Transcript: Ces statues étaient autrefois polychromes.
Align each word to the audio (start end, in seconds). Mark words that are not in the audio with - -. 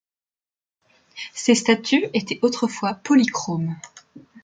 Ces 1.35 1.53
statues 1.53 2.07
étaient 2.15 2.39
autrefois 2.41 2.95
polychromes. 2.95 3.75